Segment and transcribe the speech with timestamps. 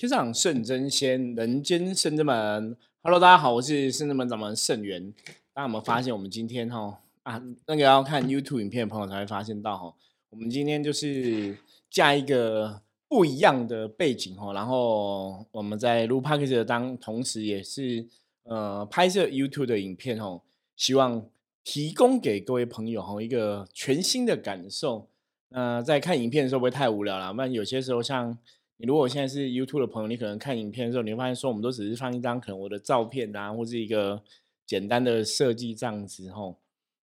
[0.00, 2.74] 天上圣真仙，人间圣真门。
[3.02, 5.12] Hello，大家好，我是圣真门掌门圣元。
[5.52, 9.94] 大家有没有发现，我们今天哈啊，那个要看 YouTube 影片的朋友才会发现到哈，
[10.30, 11.54] 我们今天就是
[11.90, 18.08] 加一个不一样的背景哈，然后我们在录 p a c k a g e 的当同时，也是
[18.44, 20.40] 呃拍摄 YouTube 的影片哦，
[20.76, 21.26] 希望
[21.62, 25.10] 提供给各位朋友哈一个全新的感受。
[25.50, 28.38] 那在看影片的时候不会太无聊了，那有些时候像。
[28.80, 34.22] 你如果现在是 YouTube 的朋友，你可能看影片的时候，你会发现说，我们都只是放一张可能我的照片啊，或是一个
[34.66, 36.56] 简单的设计这样子吼。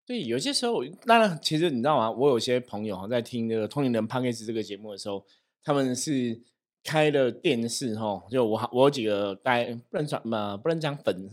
[0.04, 2.10] 对，有些时候，当然，其实你知道吗？
[2.10, 5.24] 我有些朋友哈，在听这个《通灵人 p a c k a g e 这个节目的时候，
[5.64, 6.42] 他们是
[6.84, 8.24] 开了电视哈。
[8.32, 11.30] 就我我有几个大不能讲嘛，不能讲粉，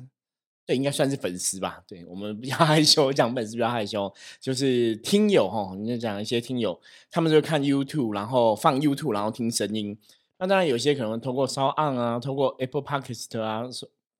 [0.67, 1.83] 对，应该算是粉丝吧。
[1.89, 6.79] 对我们比较害羞，讲粉丝比较害羞，就是听友哈，你就讲一些听友，
[7.11, 9.97] 他们就看 YouTube，然后放 YouTube，然后听声音。
[10.37, 13.63] 那当然，有些可能通过 s o On 啊，通过 Apple Podcast 啊，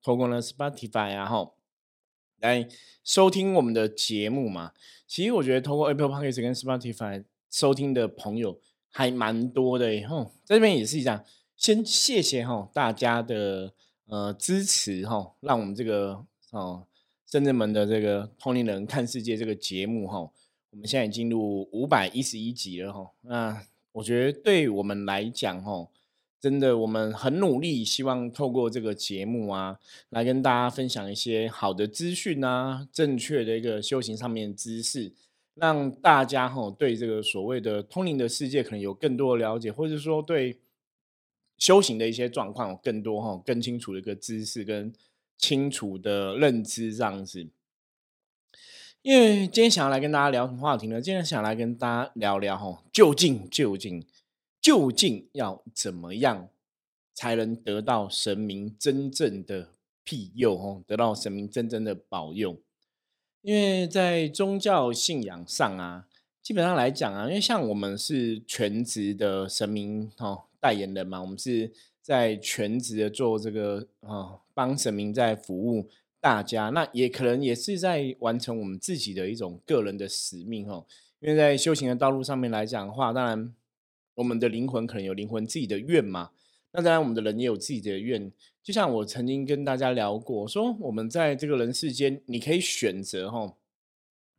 [0.01, 1.51] 通过呢 Spotify 啊，哈，
[2.39, 2.67] 来
[3.03, 4.71] 收听我们的节目嘛。
[5.05, 11.23] 其实我觉得通过 Apple Podcast 跟 Spotify 收听的朋友还蛮多的，吼，在这边也是一样。
[11.57, 13.73] 先谢谢哈大家的
[14.07, 16.87] 呃支持哈，让我们这个哦
[17.25, 20.19] 深圳门的这个通灵人看世界这个节目哈，
[20.71, 23.11] 我们现在已进入五百一十一集了哈。
[23.21, 25.89] 那我觉得对我们来讲哈。
[26.41, 35.11] 真的，我们很努力，希望透过这个节目啊，来跟大家分享一些好的资讯啊，正确的一个修行上面的知识，
[35.55, 40.59] 让大家哈对这个所谓的通灵的世界可能有更多的了解，或者说对
[41.57, 44.93] 修行的一些状况有更多哈更清楚的一个知识跟
[45.39, 47.47] 清楚的认知这样子。
[49.01, 51.01] 因为今天想要来跟大家聊什么话题呢？
[51.01, 54.05] 今天想来跟大家聊聊哈，究竟究竟。
[54.65, 56.49] 究竟要怎么样
[57.13, 59.69] 才能得到神明真正的
[60.03, 60.55] 庇佑？
[60.55, 62.57] 哦，得到神明真正的保佑？
[63.43, 66.07] 因为在宗教信仰上啊，
[66.41, 75.87] 基本上来讲啊，因为像我们是全职的神明哦代言人嘛，我们是在全职的做这个啊，帮神明在服务
[76.19, 80.87] 大家，那也可能也是在完成我们自己的一种个人的使命哦。
[81.19, 83.53] 因为在修行的道路上面来讲的话，当然。
[84.15, 86.31] 我们的灵魂可能有灵魂自己的愿嘛？
[86.71, 88.31] 那当然，我们的人也有自己的愿。
[88.61, 93.55] 就像我曾经跟大家聊过，说我们在这个人世间，你可以选择哈，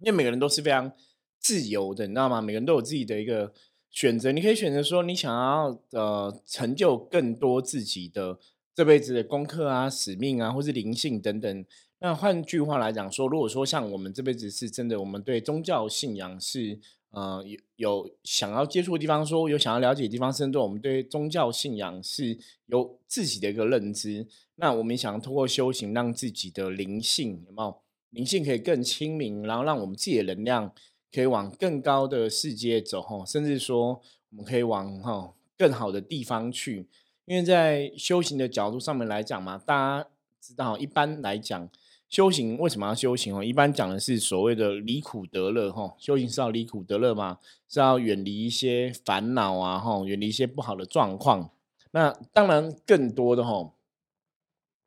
[0.00, 0.92] 因为每个人都是非常
[1.38, 2.42] 自由的，你知道吗？
[2.42, 3.53] 每个人都有自己的一个
[3.91, 4.32] 选择。
[4.32, 8.38] 你可以选择说，你想要呃成就更多自己的
[8.75, 11.64] 这辈子的功课啊、使命啊，或是灵性等等。
[12.00, 16.81] 那换句话来讲说，如果说像我们这辈子是真的，我们对宗教信仰是。
[17.16, 24.27] 呃，有有想要接触的地方，说有想要了解的地方，甚至我们对宗教信仰是有自己的一个认知。
[24.56, 27.75] 那我们想要通过修行，让自己的灵性有没有
[28.10, 30.71] 灵性可以更清明，然后让我们自己的能量
[31.10, 36.87] 可以往更高的世界走，哈，甚至说我们可以往哈更好的地方去。
[37.25, 41.71] 因为在修行的角度上面来讲嘛，大家知道，一般来讲。
[42.09, 43.43] 修行为什么要修行哦？
[43.43, 45.94] 一般讲的是所谓的离苦得乐哈。
[45.99, 47.39] 修行是要离苦得乐吗？
[47.69, 51.50] 是要远离一些烦恼啊哈，远离一些不好的状况。
[51.91, 53.72] 那当然更多的哈，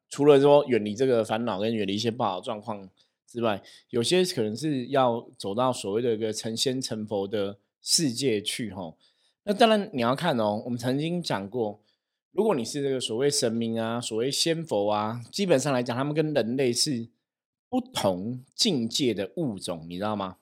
[0.09, 2.89] 除了说远离这个烦恼跟远离一些不好的状况
[3.27, 8.93] 之外，有些可能是要走到所谓的一个成仙成佛的世界去哈。
[9.43, 11.81] 那当然你要看哦，我们曾经讲过。
[12.31, 17.07] 如果你是这个所谓神明啊，所谓仙佛啊，基本上来讲，他们跟人类是
[17.69, 20.37] 不同境界的物种，你知道吗？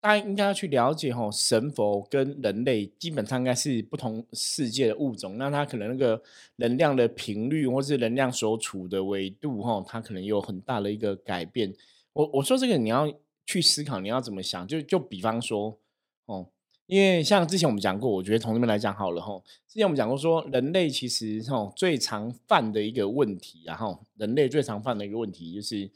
[0.00, 6.22] 大家应该要去了解哈，神佛跟人类基本上应该是不同世界的物种，那它可能那个
[6.56, 11.74] 能量的频率或是能量所处的维度哈，它可能有很大的一个改变。
[12.12, 13.12] 我我说这个你要
[13.44, 14.66] 去思考，你要怎么想？
[14.66, 15.76] 就就比方说。
[16.92, 19.40] 因为像之前我们讲过，我觉得从这边来讲好了哈。
[19.66, 25.90] 之前我们讲过说，人类其实哈最常犯的一个问题，然后人类最常犯的一个问题就是，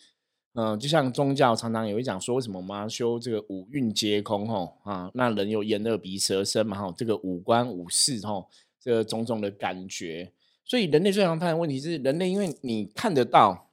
[0.54, 5.10] 嗯，就像宗教常常也会讲说，为什么我们要修这个五蕴皆空哈啊？
[5.12, 8.46] 那人有眼、耳、鼻、舌、身嘛哈，这个五官、五识哈，
[8.80, 10.32] 这个种种的感觉。
[10.64, 13.70] 所以人类最常犯的问题是，人类因为你看得到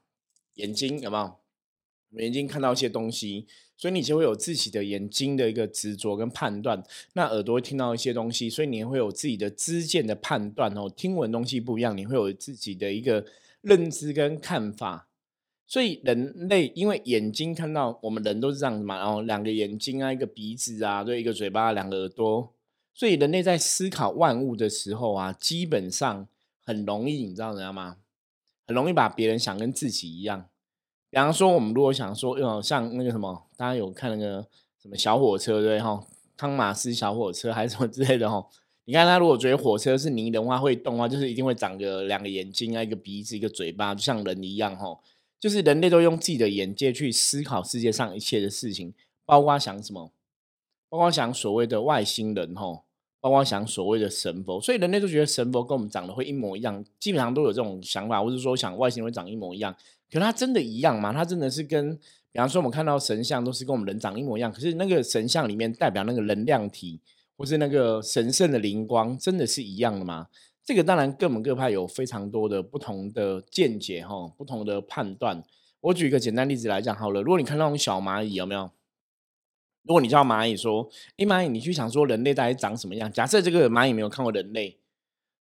[0.55, 2.21] 眼睛有没有？
[2.21, 3.47] 眼睛看到一些东西。
[3.83, 6.81] 所以你就会有自己的眼睛的一个执着跟判断，
[7.15, 10.89] 那耳朵会听到一些东西，所以你会有自己的知见的判断哦。
[10.95, 13.25] 听闻东西不一样，你会有自己的一个
[13.59, 15.09] 认知跟看法。
[15.67, 22.53] 所以人类因为眼睛看到，我们人都是这样子嘛，然后两个眼睛啊，一个鼻子啊，对，一个嘴巴，两个耳朵。
[22.93, 26.25] 所以人类在思考万物的时候啊，基本上
[26.63, 27.97] 很容易，你知道知道吗？
[28.65, 30.47] 很容易把别人想跟自己一样。
[31.13, 34.43] 比方说，我们如果想说，呃，像那个什么，大家有看那个
[34.81, 36.03] 什么小火车对哈，
[36.35, 38.43] 汤马斯小火车还是什么之类的哈？
[38.85, 44.97] 你看他如果觉得火车是泥的话，会动的话，就是一定会长个两个眼睛啊，一个鼻子，一个嘴巴，就像人一样哈。
[45.39, 48.91] 就是人类都用自己的眼界去思考世界上一切的事情，
[49.23, 50.11] 包括想什么，
[50.89, 52.81] 包括想所谓的外星人哈，
[53.21, 59.75] 包括想所谓的神佛，所以人类都觉得神佛跟我们长得会一模一样，基本上都有这种想法，或者说想外星人会长一模一样。
[60.13, 61.11] 可它真的一样吗？
[61.11, 61.95] 它真的是跟，
[62.31, 66.99] 比方说我们看到神像都是跟我们人长一模一样，可是那个神像里面代表那个能量体，
[67.35, 70.27] 或是那个神圣的灵光，真的是一样的吗？
[70.63, 75.43] 这个当然各门各派有非常多的不同的见解哈，不同的判断。
[75.81, 78.71] 我举一个简单例子来讲好了，如果你看到那种小蚂蚁有没有？
[79.85, 80.89] 如果你叫蚂蚁说
[81.19, 84.77] ：“哎，蚂蚁，你去想说人类大概长什么样？”假设这个蚂蚁没有看过人类，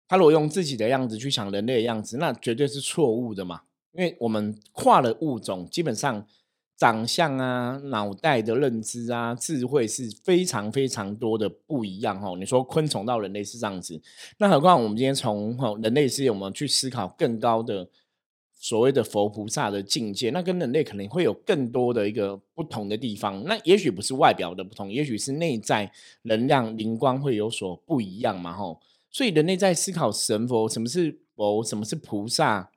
[0.09, 3.61] 它如果用自己的样子去想人类的样子，那绝对是错误的嘛。
[3.93, 6.27] 因为我们跨了物种，基本上。
[6.75, 12.35] 长相啊，脑袋的认知啊，智慧是非常非常多的不一样哦。
[12.37, 14.03] 你说昆虫到人类是这样子，
[14.39, 17.89] 那何况我们今天从人类世界，我们去思考更高的
[18.53, 23.45] 所谓的佛菩萨的境界，那跟人类可能会有更多的一个不同的地方。
[23.45, 25.93] 那也许不是外表的不同，也许是内在
[26.23, 28.81] 能量灵光会有所不一样嘛吼。
[29.09, 32.71] 所以人类在思考神佛，什么是佛，什么是菩萨。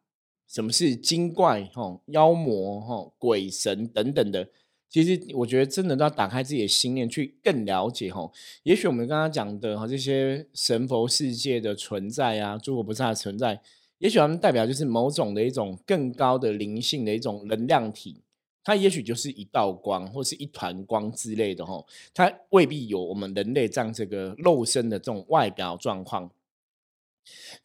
[0.48, 4.48] 什么是精怪、吼妖魔、吼鬼神等等的？
[4.88, 8.32] 其实我觉得真的都要打开自己的心念，去更了解吼。
[8.64, 13.60] 也许我们刚刚讲的哈这些神佛世界的存在啊，诸佛菩萨的存在，
[13.98, 18.22] 也许他们代表就是某种的一种更高的灵性的一种能量体，
[18.64, 26.32] 它也许就是一道光或是一团光之类的吼，它未必有我们人类这样这个肉身的这种外表状况。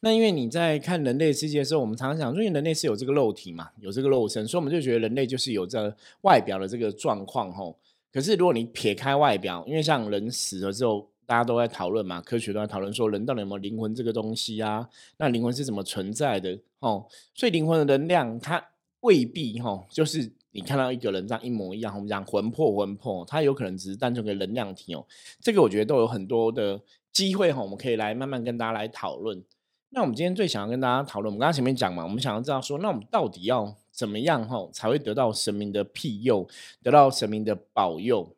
[0.01, 7.77] 那因为你在看人类世界的时候，我们常常想，因为人类是有这个肉体嘛，有这个肉身，所以我们就觉得人类就是有这外表的这个状况吼。
[8.11, 14.89] 可是如果你撇开外表，因为像人死了之后，大家都在讨论嘛，科学都在讨论说人到底有没有灵魂这个东西啊？
[15.17, 16.59] 那灵魂是怎么存在的？
[16.79, 18.61] 哦，所以灵魂的能量它
[18.99, 25.05] 未必哈，就是你看到一个人这样一模一样，我们讲魂魄魂魄，它有可能只是单纯的能量体哦。
[25.39, 26.77] 这个我觉得都有很多的
[27.11, 29.43] 机会哈，我们可以来慢慢跟大家来讨论。
[29.89, 36.47] 那我们今天最想要跟大家讨论，我们刚刚前面讲嘛，我们想要知道说，那我们到底要怎么样哈，才会得到神明的庇佑，
[36.81, 38.35] 得到神明的保佑？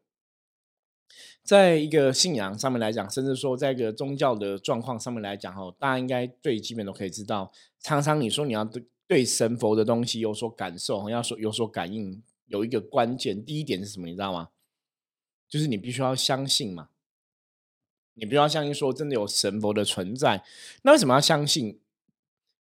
[1.44, 14.08] 在一个信仰上面来讲，甚至说在一个宗教的状况上面来讲哈，大家应该最基本都可以知道，常常你说你要对对神佛的东西有所感受，要说有所感应，有一个关键，第一点是什么？
[14.08, 14.50] 你知道吗？
[15.48, 16.90] 就是你必须要相信嘛。
[18.16, 20.44] 你不要相信说真的有神佛的存在，
[20.84, 21.80] 那为什么要相信？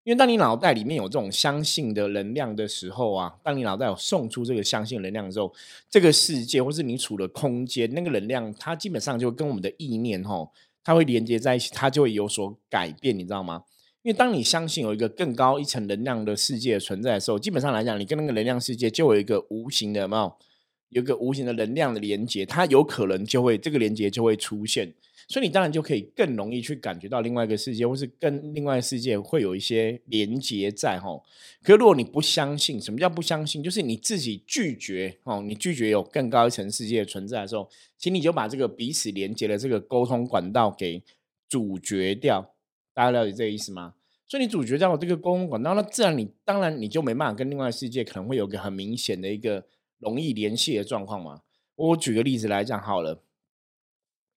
[0.05, 5.55] 因为当你脑袋里面有这种相信的能量的时候啊，当你脑袋有送出这个相信能量的时候，
[5.89, 10.51] 这个世界或是你处的空间，那个能量它基本上就跟我们的意念吼，
[10.83, 13.63] 它会连接在一起，它就会有所改变，你知道吗？
[14.03, 20.37] 因为当你相信有一个更高一层能量的世界存在的时候，基本上来讲，你跟那个能量世界就有一个无形的有
[20.89, 24.93] 有一个无形的能量的连接，它有可能就会这个连接就会出现。
[25.29, 31.21] 所以你当然就可以更容易去感觉到另外一个世界，或是跟另外世界会有一些连接在哈。
[31.63, 33.63] 可如果你不相信，什么叫不相信？
[33.63, 41.03] 就是你自己拒绝哦，你拒绝有更高一层世界存在的时候，请你就把这个彼此连接的这个沟通管道给
[41.49, 42.55] 阻绝掉。
[42.93, 43.95] 大家了解这个意思吗？
[44.29, 49.65] 所以你阻绝掉这个沟通管道，那自然你当然你就没办法跟另外世界可能会有个很明显的一个
[49.99, 51.43] 容易联系的状况嘛。
[51.77, 53.23] 我举个例子来讲好了。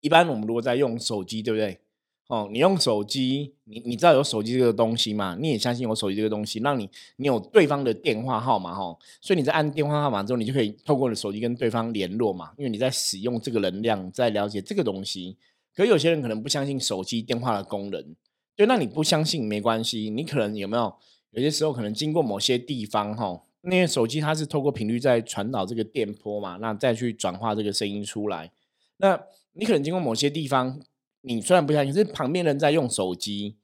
[0.05, 1.79] 一般我们如果在用手机，对不对？
[2.27, 5.35] 哦，你用手机，你你知道有手机这个东西吗？
[5.41, 12.51] 你也相信有手机这个东西，让你你有对方的电话号码，哈，所以你在按电话号码之后，你就可以透过你的手机跟对方联络嘛。
[12.55, 15.37] 因为你在使用这个能量，在了解这个东西。
[15.75, 18.15] 可有些人可能不相信手机电话的功能，
[18.55, 20.93] 对，那你不相信没关系，你可能有没有
[21.31, 28.51] 有些时候可能经过某些地方，哈，因为手机它是透过频率在传导这个电波嘛，那再去转化这个声音出来，
[28.97, 29.27] 那。
[29.57, 30.81] 你可能经过某些地方，
[31.21, 33.55] 你虽然不相信，是旁边人在用手机，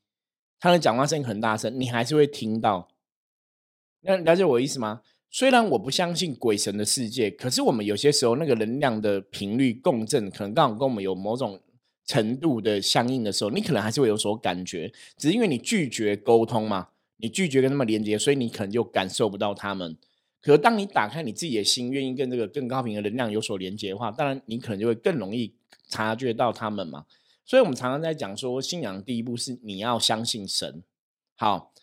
[0.58, 2.88] 他的讲话声音很大声，你还是会听到。
[4.00, 5.02] 那了解我意思吗？
[5.30, 11.60] 虽然我不相信鬼神的世界，可是我们有些时候那个能量的频率共振，可能刚好跟我们有某种
[12.06, 14.94] 程度的相应的时候，你可能还是会有所感觉。
[15.18, 19.98] 只是因为你拒绝沟通嘛，你拒绝跟他们连接，所以你可能就感受不到他们。
[20.42, 25.54] 可当你打开你自己的心，愿意跟这个更高频的能量有所连接的话，当然你可能就会更容易。
[25.88, 27.06] 察觉到他们嘛，
[27.44, 30.82] 所以我们常常在讲说，信仰第一步是你要相信神。
[31.36, 31.74] 好，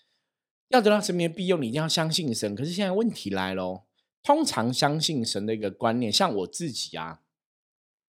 [0.69, 2.55] 要得到神明的庇佑，你一定要相信神。
[2.55, 3.83] 可是现在问题来了，
[4.23, 7.21] 通常相信神的一个观念，像我自己啊，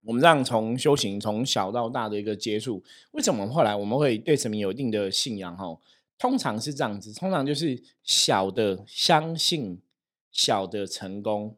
[0.06, 5.58] 我们让从修行从小到大的一个接触，为什么后来我们会对神明有一定的信仰？
[5.58, 5.78] 哈，
[6.18, 9.82] 通常是这样子，通常就是小的相信，
[10.32, 11.58] 小的成功。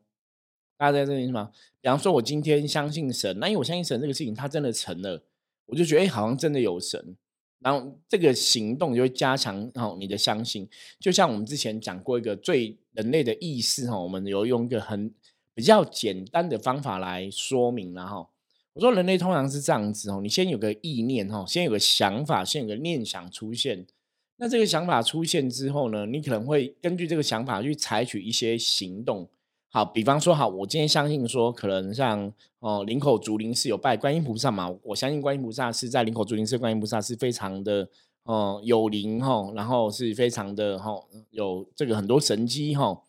[0.77, 1.51] 大家在这里什么？
[1.79, 5.23] 比方说，我今天相信神，那因为我相信神这个事情，它真的成了，
[5.67, 7.15] 我就觉得哎，好像真的有神。
[7.59, 10.67] 然后这个行动就会加强哦你的相信，
[10.99, 15.13] 就像我们之前讲过一个最人类的意识哈，我们有用一个很
[15.53, 18.27] 比较简单的方法来说明了哈。
[18.73, 23.85] 我说人类通常是这样子哦，你先有个意念哈，先有个想法，先有个念想出现，
[24.41, 29.29] 那这个想法出现之后呢，你可能会根据这个想法去采取一些行动。
[29.69, 37.87] 好，比方说，好，我今天相信说，可能像哦，林口竹林是有拜观音菩萨嘛，我相信观音菩萨是在林口竹林寺，观音菩萨是非常的
[38.23, 40.91] 哦有灵哈，然后是非常的哈
[41.29, 43.03] 有这个很多神机哈。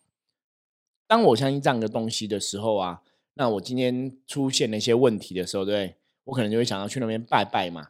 [1.06, 3.00] 当我相信这样的东西的时候啊，
[3.32, 7.88] 那我今天出现了一些问题的时候，对我可能就会想要去那边拜拜嘛。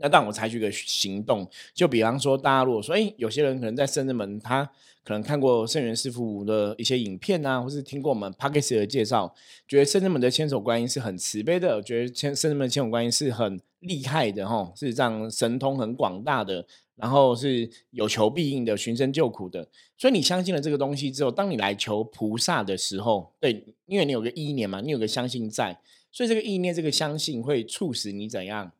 [0.00, 4.64] 那当我采取一个行动，就比方说，大家如果说，哎，有些人可能在圣人门，他
[5.04, 9.34] 可能看过圣元师傅的一些影片啊，或是听过我们 p a k i s 的介绍，
[9.66, 19.66] 觉得圣人门的千手观音是很慈悲的，觉得千圣人门千手观音是很厉害的，吼，是这样神通很广大的，然后是有求必应的，寻声救苦的。
[19.96, 25.80] 所以你相信了这个东西之后，当你来求菩萨的时候，对，因为你有个意念嘛，你有个相信在，
[26.12, 28.70] 所以这个意念、这个相信会促使你怎样？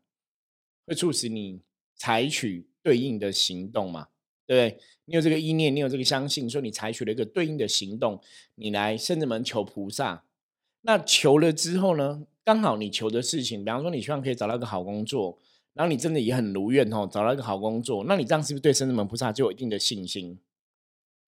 [0.88, 1.60] 会促使你
[1.94, 4.08] 采取对应的行动嘛？
[4.46, 4.80] 对不对？
[5.04, 8.20] 你有这个意念，你有这个相信，说你采取了一个对应的行动，
[8.54, 10.24] 你来圣人门求菩萨。
[10.82, 12.24] 那求了之后呢？
[12.44, 15.38] 刚好你求的事情，比方说你希望可以找到一个好工作，
[15.74, 20.38] 然后你真的也很如愿哦，找到一个好工作，那你这样是不是对圣人门菩萨就有一定的信心？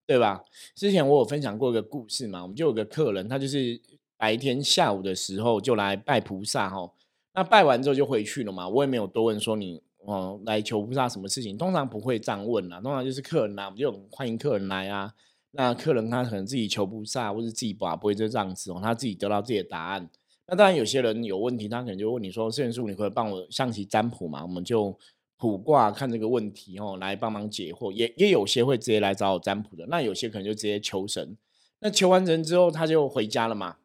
[0.07, 0.43] 对吧？
[0.73, 3.79] 之前我有分享过一个故事嘛，我们就有个客人，他就是
[4.17, 6.91] 白天下午的时候就来拜菩萨哈。
[7.33, 15.13] 那拜完之后就回去了嘛，我也没有多问说你哦来求菩萨什么事情，通常不会这样问啦，通常就是客人来，我们就欢迎客人来啊。
[15.51, 20.09] 那客人他可能自己求菩萨，或是自己把不会就这样子哦，他自己得到自己的答案。
[20.47, 24.97] 那当然有些人有问题，他可能就问你说：“圣元师傅，你可以帮我象棋占卜嘛？”我们就
[25.37, 27.91] 卜卦看这个问题哦，来帮忙解惑。
[27.91, 31.37] 也也有些会直接来找我占卜的，那有些可能就直接求神。
[31.79, 33.77] 那求完神之后，他就回家了嘛。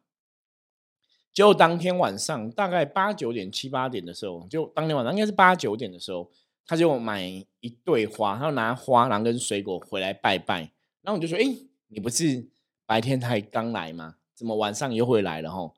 [1.37, 6.27] 就当天晚上大概八九点七八点的时候，就当天晚上应该是八九点的时候，
[6.65, 7.27] 他就买
[7.59, 10.61] 一对花，他拿花然后跟水果回来拜拜。
[11.03, 11.43] 然后我就说：“哎，
[11.89, 12.43] 你不是
[12.87, 14.15] 白天才刚来吗？
[14.33, 15.71] 怎么晚上又会来了？”哈，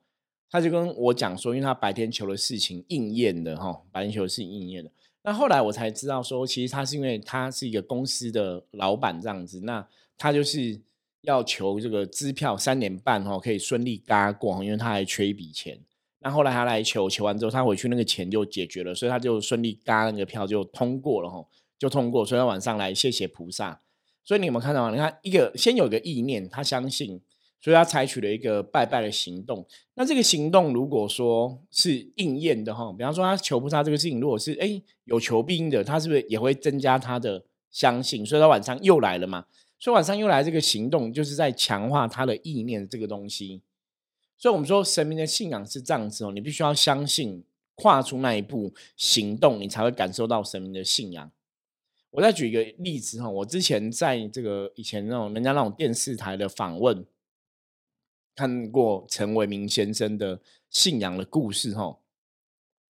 [0.50, 4.90] 他就跟我讲说，因为他白天求的事情应验的哈，白天求的事情应验的。
[5.24, 9.86] 那后来我才知道说，其实他是因为他是一个公司的老板这样子，那
[10.16, 10.80] 他就是。
[11.22, 15.78] 要求这个支票三年半哈可以顺利嘎过，因为他还缺一笔钱。
[16.20, 21.46] 那后来他来求，求完之后他回去那个钱就解决了，所以他就顺利嘎那个票就通过了哈，
[21.78, 22.24] 就通过。
[22.26, 23.80] 所以他晚上来谢谢菩萨。
[24.22, 24.90] 所以你有没有看到？
[24.90, 27.20] 你看一个先有个意念，他相信，
[27.60, 29.66] 所以他采取了一个拜拜的行动。
[29.94, 38.24] 那这个行动如果说是应验的哈，比方说他求菩萨这个事情，如果是哎有求必应的，他是不是也会增加他的相信？
[38.24, 39.46] 所以他晚上又来了嘛。
[39.80, 43.62] 所以晚上又来这个行动，就是在强化他的意念这个东西。
[44.36, 47.42] 所以，我们说神明的信仰是这样子哦，你必须要相信，
[47.74, 51.32] 跨出那一步行动，你才会感受到神明的信仰。
[52.10, 57.06] 我再举一个例子哈，我之前在这个以前那种人家那种电视台的访问，
[58.34, 61.98] 看过陈伟明先生的信仰的故事哈。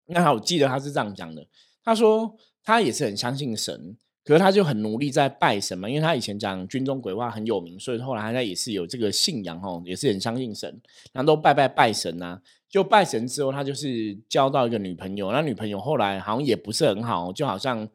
[0.07, 1.47] 那我记得他是这样讲的，
[1.85, 3.97] 他说他也是很相信神。
[4.23, 10.81] 可是他就很努力在拜神嘛，因为他以前讲军中鬼话很有名，所以后来他也是有这个信仰哦，也是很相信神，
[11.13, 12.41] 然后都拜拜拜神啊。
[12.69, 17.89] 就拜神之后，他就是交到一个女朋友，那女朋友后来好像也不是很好，就好像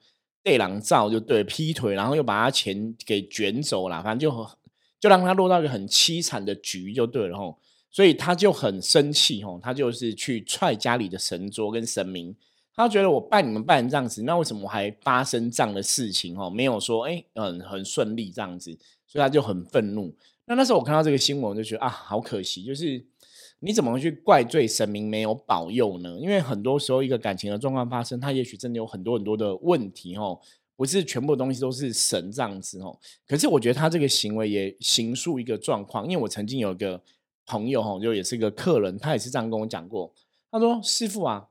[0.43, 4.47] 被狼照就对劈腿，然后又把他钱给卷走了，反正就
[4.99, 7.57] 就让他落到一个很凄惨的局就对了吼。
[7.89, 12.35] 所以他就很生气吼，他就是去踹家里的神桌跟神明。
[12.75, 16.37] 他觉得我拜你们拜这样子，那为什么我还发生这样的事情？
[16.37, 18.77] 哦，没有说哎，嗯，很顺利这样子，
[19.07, 20.13] 所以他就很愤怒。
[20.45, 23.01] 那那时候我看到这个新闻，我就觉得啊，好可惜，就是
[23.59, 26.17] 你怎么去怪罪神明没有保佑呢？
[26.19, 30.37] 因为很多时候一个感情的状况发生，他也许真的有很多很多的问题哦，
[30.75, 32.99] 不是全部东西都是神这样子哦。
[33.25, 37.01] 可是我觉得他这个行为也形塑一个状况，因为我曾经有一个
[37.45, 40.13] 朋友哈，就也是一个客人，他也是这样跟我讲过，
[40.51, 41.47] 他说：“师傅啊。”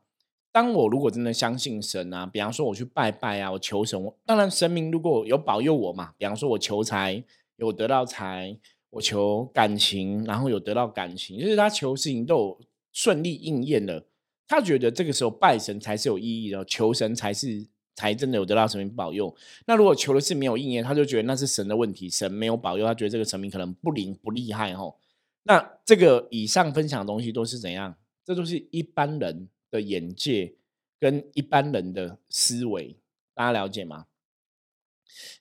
[0.54, 7.24] 当我如果真的相信神啊，比方说我去拜拜啊，我求神，当然神明如果有保佑我嘛，比方说我求财
[7.56, 8.56] 有得到财，
[8.90, 12.60] 我求感情，然后有得到感情，就是他求事情都有
[12.92, 14.06] 顺利应验了，
[14.46, 19.34] 他觉得这个时候拜神才是有意义的，求神才是才真的有得到神明保佑。
[19.66, 25.00] 那如果求的是没有应验，他就觉得那是神的问题，神没有保佑，他觉得这个神明可能不灵不厉害吼。
[25.42, 27.96] 那这个以上分享的东西都是怎样？
[28.24, 30.54] 这都是一般人的眼界
[31.00, 32.96] 跟一般人的思维，
[33.34, 34.06] 大家了解吗？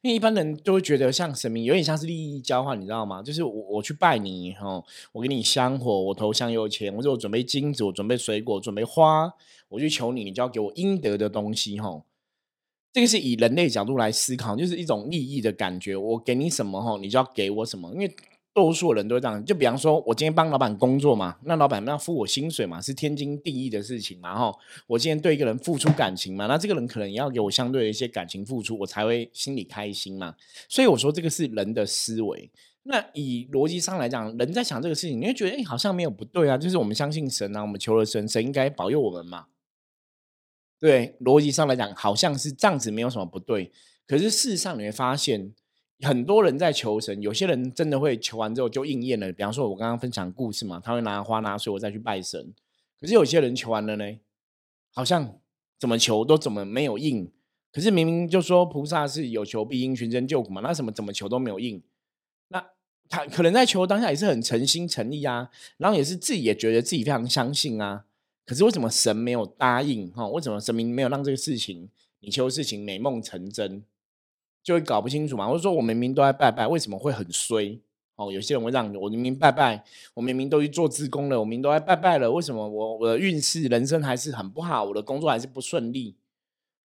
[0.02, 3.22] 因为一般人都会觉得像神明有点像是利益交换，你知道吗？
[3.22, 9.32] 就是我我去拜你哦，我给你香火，我投香油钱，或者我准备金子，我准备水果，准备花，
[9.70, 12.04] 我去求你，你就要给我应得的东西哈。
[12.92, 15.96] 这个是以人类角度来思考，就是一种利益的感觉。
[15.96, 18.16] 我给你什么哈，你就要给我什么，因为。
[18.54, 24.38] 多数人都这样，就比方说，我今天帮老板工作嘛，那老板要付我薪水嘛，是天经地义的事情嘛。
[24.38, 24.56] 哈，
[24.86, 30.36] 我今天对一个人付出感情嘛，那这个人可能也要给我相对的一些感情付出，我才会心里开心嘛。
[30.70, 32.52] 所以我说这个是人的思维。
[32.84, 36.56] 那以逻辑上来讲，人在想这个事情，你会觉得哎，好像没有不对啊。
[36.56, 39.48] 就是我们相信神啊，我们求了神，神应该保佑我们嘛。
[40.80, 43.72] 对，逻辑上来讲，好像是这样子，没有什么不对。
[44.06, 45.56] 可是事实上你会发现。
[46.02, 49.32] 很多人在求神，有些人真的会求完之后就应验了。
[49.32, 52.54] 比方说，我刚刚分享故事嘛，他会拿花拿水，我再去拜神。
[53.00, 54.06] 可是有些人求完了呢，
[54.92, 55.40] 好像
[55.80, 57.32] 怎么求都怎么没有应。
[57.72, 61.82] 可是明明就说菩萨是有求必应、寻真救苦嘛，那什么怎么求都没有应？
[62.50, 62.64] 那
[63.10, 68.06] 他可能在求当下也是很诚心诚意啊，然后也是自己也觉得自己非常相信啊。
[68.46, 70.12] 可是为什么神没有答应？
[70.12, 73.84] 哈，为什么神明没有让这个事情你求事情美梦成真？
[74.64, 77.80] 就会搞不清楚嘛，或者说我明明都在拜拜，为什么会很衰？
[78.16, 86.16] 哦，有些人会让我明明拜拜，我明明都去做自宫了，我明明都在拜拜了，为什么我我的运势、人生还是很不好，我的工作还是不顺利？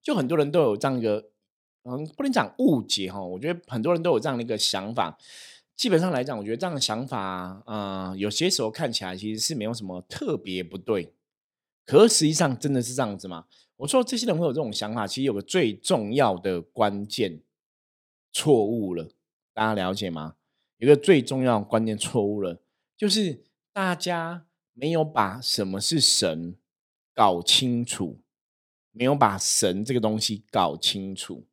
[0.01, 1.31] 就很多人都有这样一个，
[1.83, 5.19] 嗯，不能讲误解哈，我觉得很多人都有这样的一个想法。
[5.75, 11.13] 基本上来讲，我觉得这样的想法，啊，有些时候看起来其实是没有什么特别不对，
[11.85, 13.47] 可实际上真的是这样子吗？
[13.79, 17.41] 我说这些人会有这种想法，其实有个最重要的关键。
[18.39, 19.09] 错误了，
[19.55, 20.37] 大家了解吗？
[20.77, 22.61] 一个最重要关键错误了，
[22.95, 24.45] 就是大家
[24.75, 26.55] 没有把什么是神
[27.15, 28.19] 搞清楚，
[28.93, 31.47] 没有把神这个东西搞清楚，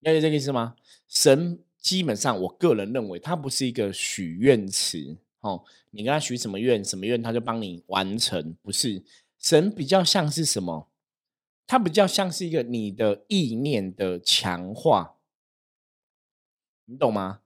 [0.00, 0.76] 了解这个意思吗？
[1.08, 9.02] 神基本上，我个人认为，它不是一个许愿词哦，你跟他许什么愿，什么愿他就帮你完成，不是
[9.38, 10.90] 神比较像是什么？
[11.66, 15.16] 它比较像是一个你的意念的强化。
[16.92, 17.38] 你懂吗？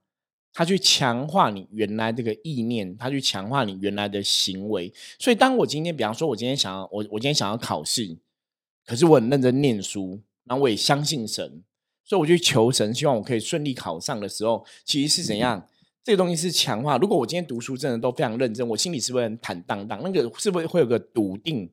[0.51, 4.91] 他去强化你原来这个意念，他去强化你原来的行为。
[5.17, 8.17] 所以，当我今天，比方说，我今天想要我我今天想要考试，
[8.85, 11.63] 可是我很认真念书，然后我也相信神，
[12.03, 15.65] 所以我去求神，希望我可以顺利考上的时候，其实是怎样？
[16.03, 16.97] 这个东西是强化。
[16.97, 20.01] 如果我今天读书真的都非常认真，我心里是不是很坦荡荡？
[20.03, 21.69] 那个是不是会有个笃定、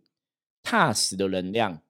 [0.63, 1.81] 踏实的能量？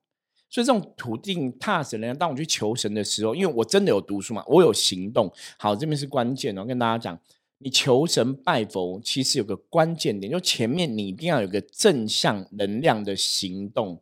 [0.55, 5.29] 所以这种笃定踏实的人，当我去求神的时候，因为我真的有读书嘛，我有行动。
[5.57, 7.19] 好，这边是关键哦，跟大家讲，
[7.57, 14.01] 你求神拜佛，其实有个关键点，就前面你一定要有个正向能量的行动。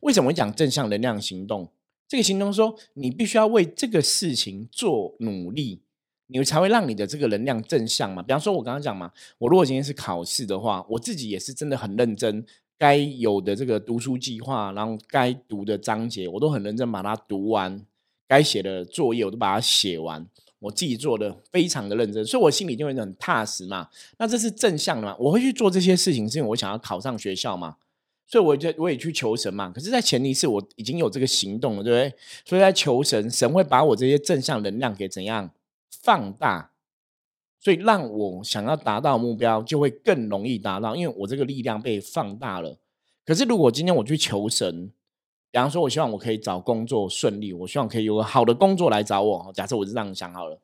[0.00, 1.70] 为什么会讲正向能量行动？
[2.08, 5.82] 这个行动说，你必须要为这个事情做努力，
[6.28, 8.22] 你才会让你的这个能量正向嘛。
[8.22, 12.46] 比方说，我刚刚讲嘛，我如果今天是考试的话，我自己也是真的很认真。
[12.78, 17.80] 该有的这个读书计划，然后该读的章节，我都很认真把它读完；
[18.28, 20.26] 该写的作业，我都把它写完。
[20.58, 23.88] 我自己做的非常的认真，所以我心里就会很踏实嘛。
[24.18, 25.16] 那这是正向的嘛？
[25.18, 27.76] 我会去做这些事情，是因为我想要考上学校嘛。
[28.26, 29.70] 所以我就我也去求神嘛。
[29.70, 32.18] 可是，在前提是我已经有这个行动了，对不对？
[32.44, 35.50] 所以在求神，神会把我这些正向能量给怎样
[36.02, 36.72] 放大？
[37.66, 42.78] 所以让我想要达到目标就会更容易达到，因为我这个力量被放大了。
[43.24, 44.86] 可是如果今天我去求神，
[45.50, 49.50] 比方说我希望我可以找工作顺利，我希望可以有个好的工作来找我。
[49.52, 50.60] 假设我是这样想好了，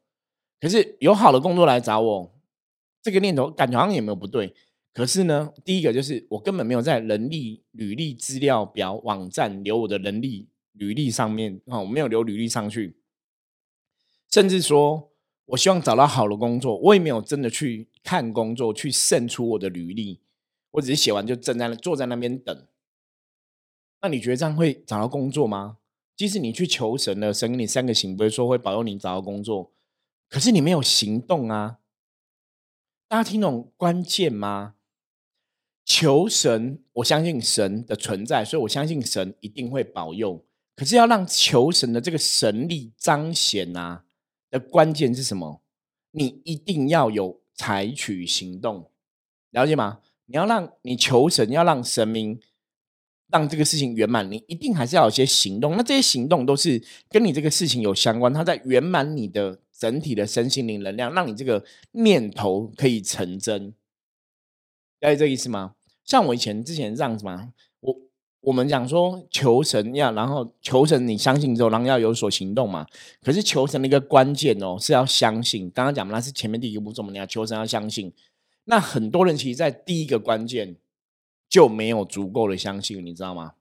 [0.60, 2.32] 可是有好的工作来找我，
[3.02, 4.54] 这个念头感觉好像也没有不对。
[4.94, 12.94] 可是呢，第一个就是我根本没有在人力履历资料表网站留我的人力履历上面啊，我没有留履历上去，
[14.30, 15.08] 甚至说。
[15.46, 20.20] 我希望找到好的工作，我也没有真的去看工作，去胜出我的履历，
[20.72, 22.66] 我只是写完就站在坐在那边等。
[24.00, 25.78] 那你觉得这样会找到工作吗？
[26.16, 29.72] 即使你去求神了，神给你三个行，不是说会保佑你找到工作，
[30.28, 31.78] 可是你没有行动啊！
[33.08, 34.74] 大家听懂关键吗？
[35.84, 40.44] 求神，我相信神的存在，所以我相信神一定会保佑。
[40.76, 44.04] 可是要让求神的这个神力彰显啊
[44.52, 45.60] 的关键是什么？
[46.12, 48.90] 你一定要有采取行动，
[49.50, 50.00] 了解吗？
[50.26, 52.38] 你要让你求神，要让神明
[53.28, 55.76] 让这个事情圆满，你一定还是要有些行动。
[55.76, 63.74] 那这些行动都是跟你这个事情有相关，它在圆满你的整体的身心灵能量，让你这个念头可以成真。
[65.00, 65.74] 了解这意思吗？
[66.04, 67.52] 像我以前之前这样子嘛，
[68.42, 72.86] 我们讲说求神要，然后求神你相信之后，然后要有所行动嘛。
[73.22, 75.70] 可是求神的一个关键哦，是要相信。
[75.70, 78.12] 刚刚讲那是前面第一个步骤嘛，你要求神要相信。
[78.64, 80.76] 那很多人其实，在第一个关键
[81.48, 83.54] 就没有足够的相信，你知道吗？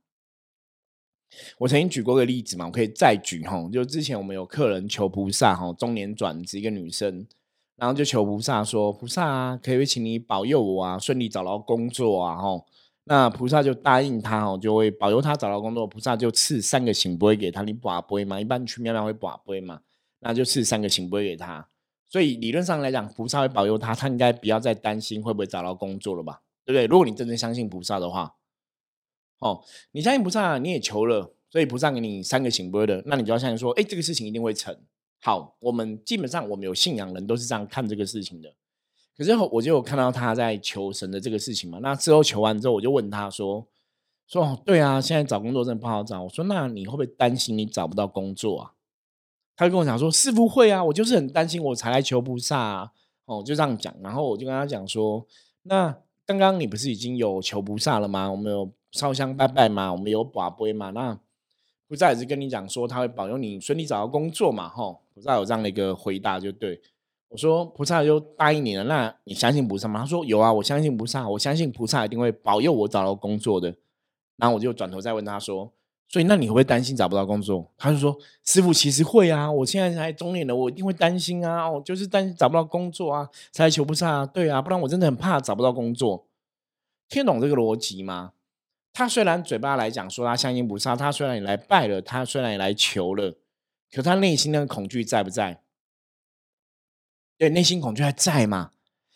[1.60, 3.70] 我曾经举过个例子嘛，我可以再举哈。
[3.72, 7.26] 就之前我们有客人求菩萨哈，中年转职一个女生。
[7.78, 12.64] 然后就求菩萨说：“菩萨啊，可以请你保佑我啊，顺利找到工作啊！”吼，
[13.04, 15.88] 那菩萨就答应他哦，就会保佑他找到工作。
[15.88, 19.82] 菩萨就赐三个醒杯给他，你把杯嘛，一般去庙庙会把杯嘛，
[20.20, 21.68] 那就赐三个醒杯给他。
[22.08, 26.42] 所以理论上来讲，菩萨会保佑他，他应该不要再担心会不会找到工作了吧？
[26.64, 26.86] 对不对？
[26.86, 28.36] 如果你真正相信菩萨的话，
[29.40, 34.78] 哦，你相信菩萨，你也求了，所以菩萨给你三个醒杯的，那你就要相信说，哎，这个事情一定会成。
[35.22, 38.54] 好，我们基本上我们有信仰人都是这样看这个事情的。
[39.18, 41.80] 可是我就有看到他在求神的这个事情嘛。
[41.82, 43.68] 那之后求完之后，我就问他说
[44.28, 48.72] ：“说哦对啊，现在找工作真的不好找。”我说：“那你会不会担心你找不到工作啊？”
[49.56, 52.92] 他就跟我讲说：“是不会啊，我就是很担心，我才来求菩萨啊。”
[53.26, 53.94] 哦，就这样讲。
[54.02, 55.26] 然后我就跟他讲说
[55.64, 55.96] ：“那
[56.26, 58.32] 刚刚你不是已经有求菩萨了吗？
[58.32, 59.92] 我们有烧香拜拜吗？
[59.92, 60.90] 我们有把杯吗？
[60.92, 61.20] 那？”
[61.88, 65.02] 菩萨也是跟你讲说，他会保佑你顺利找到工作嘛，吼。
[65.14, 66.82] 菩萨有这样的一个回答，就对
[67.32, 68.84] 我说，菩萨就答应你了。
[68.84, 70.02] 那你相信菩萨吗？
[70.02, 73.74] 他说有啊，我相信菩萨，我相信菩萨一定会保佑我找到工作的。
[74.36, 75.72] 然后我就转头再问他说，
[76.10, 77.72] 所以那你会不会担心找不到工作？
[77.78, 84.10] 他就说，师傅其实会啊，我现在才中年了，我一定会担心啊，我就是担心找不到工作啊，才求菩萨。
[84.10, 86.28] 啊对啊，不然我真的很怕找不到工作。
[87.08, 88.34] 听懂这个逻辑吗？
[88.92, 93.36] 他虽然嘴巴来讲说他相信菩萨，他虽然也来拜了，他虽然也来求了，
[93.90, 95.62] 可他内心那个恐惧在不在？
[97.42, 98.70] 对，内心恐惧还在吗？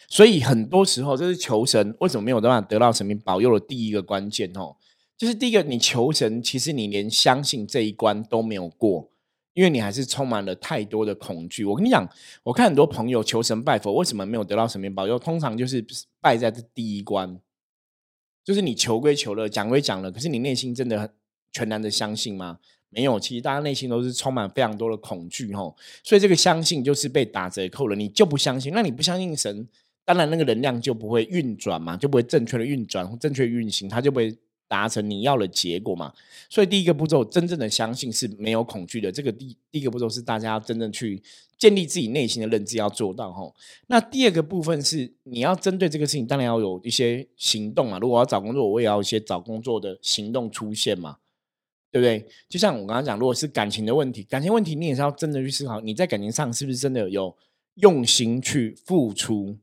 [0.07, 4.77] 所以很多时候，这是求神为什么没有办法得到神明保佑的第一个关键哦，
[5.15, 9.11] 就是第一个，你求神，其实你连相信这一关都没有过，
[9.53, 11.63] 因为你还是充满了太多的恐惧。
[11.65, 12.09] 我跟你讲，
[12.41, 15.19] 我看很多朋友求神拜佛，为什么没有得到神明保佑？
[15.19, 15.85] 通常就是
[16.19, 17.39] 败在这第一关。
[18.43, 21.13] 就是你求归求了，讲归讲了，可是你内心真的
[21.51, 22.57] 全然的相信吗？
[22.95, 27.95] 没有，其实大家内心都是充满非常多的恐惧吼，所以这个相信就是被打折扣了。
[27.95, 29.67] 你就不相信，那你不相信神，
[30.05, 34.33] 当然那个能量就不会运转嘛，就不会正确的运转、正确运行，它就不会
[34.67, 36.13] 达成你要的结果嘛。
[36.49, 39.11] 所以第一个步骤，真正的相信是没有恐惧的。
[39.11, 41.21] 这个第第一个步骤是大家要真正去。
[41.57, 43.49] 建立自己内心的认知要做到哈，
[43.87, 47.97] 那第二个部分是你要针对这个事情，当然要有一些行动啊。
[47.97, 51.15] 如果要找工作，我也要一些找工作的行动出现嘛，
[51.95, 52.27] 对不对？
[52.49, 57.33] 就像我刚刚讲，如果是感情的问题，感情问题你也是要真的去思考，你在感情上是不是真的有
[57.75, 59.57] 用心去付出？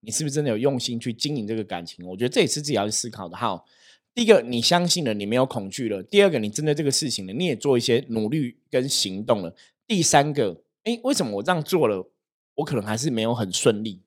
[0.00, 2.04] 你是不是真的有用心去经营这个感情？
[2.04, 3.36] 我觉得这也是自己要去思考的。
[3.36, 3.64] 好，
[4.12, 9.54] 第一个你相信了，你没有恐惧了；第二个你针对这个事情呢，你也做一些努力跟行动了；
[9.86, 10.64] 第三个。
[10.82, 12.10] 哎，为什么我这样做了，
[12.56, 14.00] 我可能还是没有很顺利？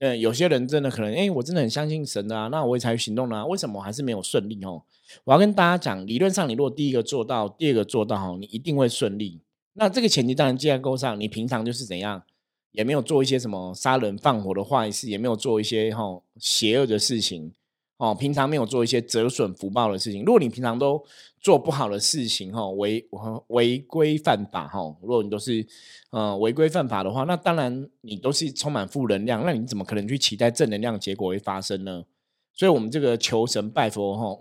[0.00, 4.62] 嗯，有些人真的可能，哎，我真的很相信神啊，那我也采取行动了，为什么我还是没有顺利？
[4.62, 4.82] 哦，
[5.24, 9.40] 我要跟大家讲，理论上你如果第一个做到，第二个做到，哈，你一定会顺利。
[9.74, 12.22] 那这个前提当然架构上，你平常就是怎样，
[12.72, 17.52] 也没有做一些什么杀人放火的坏事，也没有做一些哈邪恶的事情。
[17.98, 20.24] 哦，平常没有做一些折损福报的事情。
[20.24, 21.00] 如果你平常都
[21.40, 23.06] 做不好的事情，哈，违
[23.46, 25.64] 违规犯法，哈，如果你都是
[26.10, 32.02] 呃违规犯法的话，那当然你都是充满负能量，那你怎么可能去期待正能量结果会发生呢？
[32.52, 34.38] 所以，我们这个求神拜佛，哈，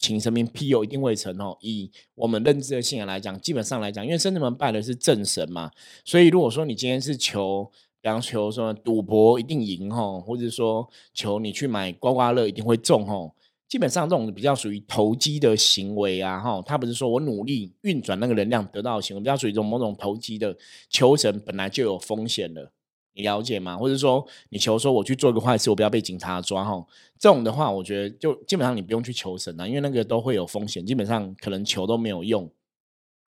[0.00, 1.56] 请神明庇佑，一定会成哦。
[1.60, 5.70] 以我们认知的信仰来讲，基本上来讲，因为圣人们拜的是正神嘛，
[6.04, 7.70] 所以如果说你今天是求。
[8.02, 13.30] 比方求说赌博一定赢吼，或者说求你去买刮刮乐一定会中吼，
[13.68, 20.56] 基本上这种比较属于投机的行为啊哈，他不是说我努力运转那个能量得到的行为，比较属于一种某种投机的
[20.88, 22.72] 求神本来就有风险的，
[23.14, 23.76] 你了解吗？
[23.76, 26.86] 或者说你求说我去做一个坏事，我不要被警察抓哈，
[27.18, 32.50] 这种的话，我觉得就基本上你不用去求神啊，因为那个都会有风险，基本上可能求都没有用。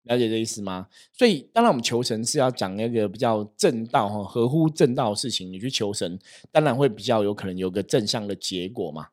[0.03, 0.87] 了解这意思吗？
[1.13, 6.19] 所以当然我们求神是要讲那个比较正道哈，合乎正道的事情，你去求神，
[6.51, 9.07] 当然会比较有可能有个正向的结果嘛。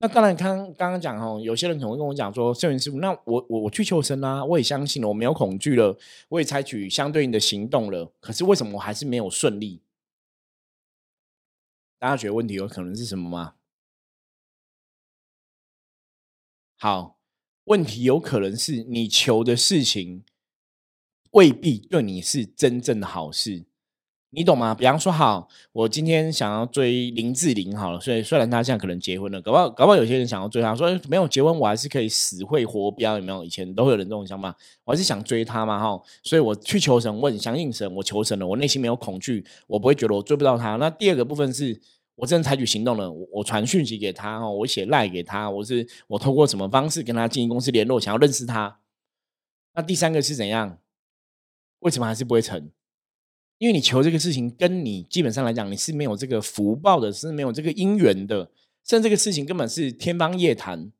[0.00, 5.96] 那当然，刚刚刚讲哈，有些人可能会跟我讲说，圣元师傅，那我我我去求神啦，我也相信了，我没有恐惧了，
[6.28, 9.80] 我也采取相对应的行动了，可是为什么我还是没有顺利？
[11.98, 13.54] 大家觉得问题有可能是什么吗？
[16.76, 17.18] 好，
[17.64, 20.24] 问题有可能是你求的事情
[21.32, 23.67] 未必对你是真正的好事。
[24.30, 24.74] 你懂吗？
[24.74, 33.42] 比方说，好，我今天想要追林志玲，好了，所以虽然她现在可能结婚了，搞不好，搞不好有些人想要追她，说没有结婚，我还是可以死会活标，有没有？
[33.42, 40.76] 以前都会有人这种想法，我还是想追她嘛，哈，所以我去求神，我很相信神，我求神了，我内心没有恐惧，我不会觉得我追不到她。
[40.76, 41.80] 那第二个部分是
[42.14, 48.80] 我真的采取行动了，我传讯息给他，哈，我写赖给他，我是我通过什么方式跟他经营公司联络，想要认识他。
[49.74, 50.78] 那第三个是怎样？
[51.78, 52.70] 为什么还是不会成？
[53.58, 58.50] 因为你求这个事情，跟你基本上来讲，你是没有这个福报的，是没有这个因缘的，
[58.84, 60.92] 甚至这个事情根本是天方夜谭，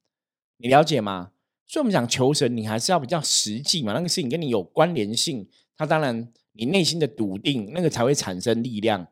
[0.56, 1.30] 你了解吗？
[1.66, 9.06] 所以我们讲求神，你还是要比较实际嘛，那个事情跟你有关联性，它当然你内心的笃定，那个才会产生力量。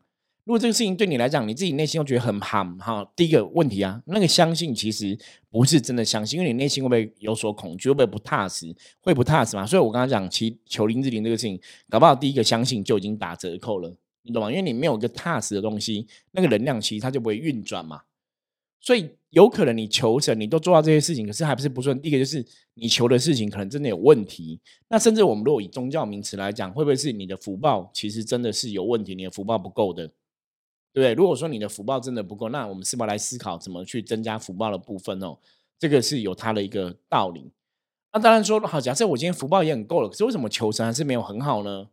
[0.46, 5.18] 如果这个事情对你来讲，你自己内心又觉得很寒哈，第一个问题啊，那个相信其实
[5.50, 9.66] 不是真的相信，因为你内心会不会有所恐惧，会不会不踏实，会不踏实嘛？
[9.66, 14.48] 所以我刚刚讲，其求林志玲这个事情，搞不好第一个相信就已经打折扣了，你懂吗？
[14.48, 18.02] 因为你没有一个踏实的东西，那个能量其实它就不会运转嘛。
[18.80, 22.00] 所以有可能你求神，你都做到这些事情，可是还不是不顺。
[22.00, 24.60] 第一个就是你求的事情可能真的有问题。
[24.88, 29.16] 那甚至我们如果以宗教名词来讲，会不会是你的福报其实真的是有问题？
[29.16, 30.08] 你的福报不够的。
[31.02, 31.12] 对？
[31.14, 35.38] 如果说你的福报真的不够，那我们是否来思考怎么去增加福报的部分哦？
[35.78, 37.52] 这个是有它的一个道理。
[38.12, 41.88] 那当然说好，假设我今天福报也很够了，可是为什么求神还是没有很好呢？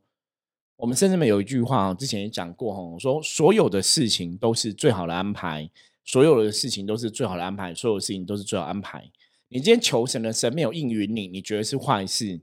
[0.78, 5.70] 我们甚至们有一句话之前也讲过哈，说所有的事情都是最好的安排，
[6.06, 9.12] 所有的事情都是最好的安排，所有的事情都是最好安排。
[9.50, 12.42] 你今天求神的神没有应允你，你觉得是坏事，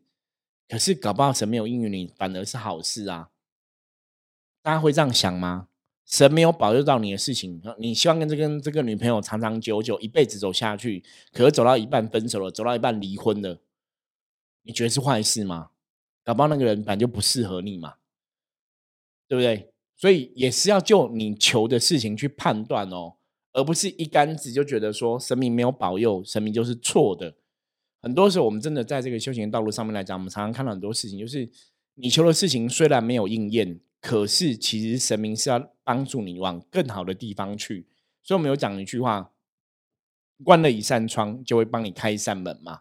[0.69, 3.31] 可是搞不好神没有应允你，反而是好事啊？
[4.63, 5.69] 大家会这样想吗？
[6.11, 13.61] 神没有保佑到你的事情，你希望跟这个这个女朋友长长久久一辈子走下去，可是走到一半分手了，走到一半离婚了，
[14.65, 15.71] 你觉得是坏事吗？
[16.25, 17.95] 搞不好那个人本来就不适合你嘛，
[19.29, 19.71] 对不对？
[19.97, 23.15] 所以也是要就你求的事情去判断哦，
[23.53, 27.37] 而不是一竿子就觉得说神明没有保佑，神明就是错的。
[28.03, 31.49] 很多时候我们真的在这个修行道路上面来讲，我们常常看到很多事情，就是
[31.95, 33.79] 你求的事情虽然没有应验。
[34.01, 37.87] 可是，其实神明是要帮助你往更好的地方去，
[38.23, 39.33] 所以我们有讲一句话：
[40.43, 42.81] 关了一扇窗，就会帮你开一扇门嘛。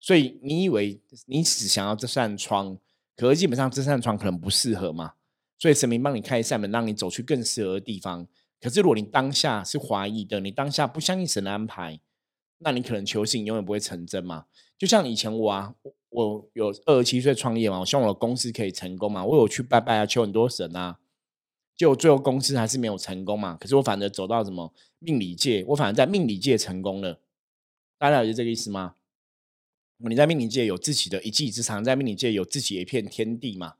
[0.00, 2.76] 所以你以为你只想要这扇窗，
[3.16, 5.12] 可是基本上这扇窗可能不适合嘛。
[5.56, 8.26] 所以神明帮你开一扇门，让你走去更适合的地方。
[8.60, 12.00] 可是如果你当下是怀疑的，你当下不相信神的安排，
[12.58, 14.46] 那你可能求信永远不会成真嘛。
[14.76, 15.74] 就像以前我啊。
[16.10, 19.24] 我有二十七岁创业嘛，我希望我的公司可以成功嘛。
[19.24, 20.98] 我有去拜拜啊，求很多神啊，
[21.76, 23.56] 就最后公司还是没有成功嘛。
[23.60, 27.20] 可是我反而走到什么命理界，我反而在命理界成功了。
[27.98, 28.94] 大家了解这个意思吗？
[29.98, 33.74] 你在命理界有自己的一技之长，在命理界有自己的一片天地嘛。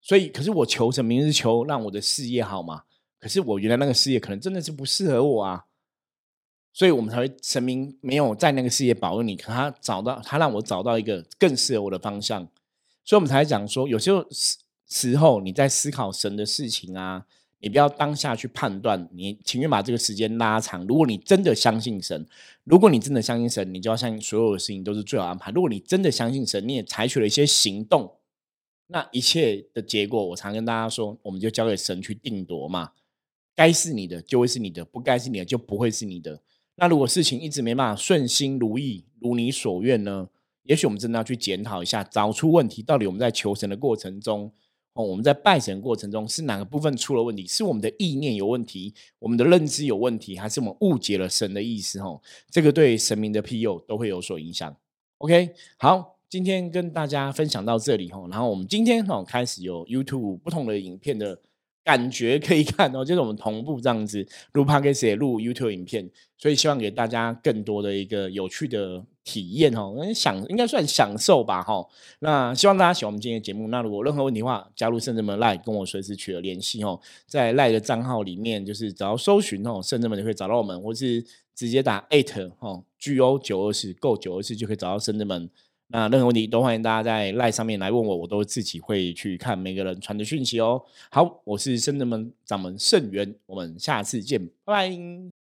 [0.00, 2.84] 所以，可是我求神明是求让我的事业好嘛。
[3.20, 5.66] 可是我原来那个事业可能真的是不适合我啊。
[6.78, 12.40] 所以我们才会神明没有在那个事业保佑你，可他找到他让我找到一个更适合我的方向，
[13.04, 17.26] 所以我们才讲说，有些时时候你在思考神的事情啊，
[17.58, 20.86] 你不要当下去判断，你情愿把这个时间拉长。
[20.86, 22.24] 如果你真的相信神，
[22.62, 25.50] 如果你真的相信神，你就要相信所有的事情都是最好安排。
[25.50, 28.18] 如果你真的相信神，你也采取了一些行动，
[28.86, 32.92] 那一切的结果，我常跟大家说，我们就交给神去定夺嘛。
[33.56, 36.40] 该是你的就会是你的，不该是你的就不会是你的。
[36.80, 40.28] 那如果事情一直没办法顺心如意，如你所愿呢？
[40.62, 44.52] 也许我们真的要去检讨一下，找出问题到底我们在求神的过程中，
[44.92, 47.46] 哦，我们在拜神过程中是哪个部分出了问题？
[47.48, 51.98] 是我们的意念有问题，我们的认知有问题，还是我们误解了神的意思？
[51.98, 54.76] 哦，这个对神明的庇佑都会有所影响。
[55.16, 61.40] OK，好，今天跟大家分享到这里哦，然后我们今天哦开始有 YouTube 不同的影片的。
[61.88, 71.82] 感觉可以看哦， 就是我们同步这样子录 p o d c 也录 YouTube 影片，所以希望给大家更多的一个有趣的体验哦，享应该算享受吧哈。
[72.18, 73.68] 那希望大家喜欢我们今天的节目。
[73.68, 81.24] 那如果任何问题的话，加入圣智门 Line 跟我随时取得联系哦，在 Line 的账号里面，就是只要搜寻哦圣智门，你会找到我们，或是
[81.54, 85.48] 直接打 at 哦 G O 九二四 Go 九二四就可以找到圣智门。
[85.90, 90.82] 那任何问题都欢迎大家在 Line 上面来问我，我都自己会去看每个人传的讯息哦。
[91.10, 95.37] 好，我是圣人门掌门圣元，我们下次见，拜拜。